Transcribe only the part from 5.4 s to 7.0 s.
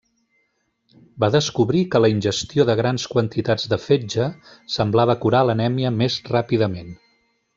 l'anèmia més ràpidament.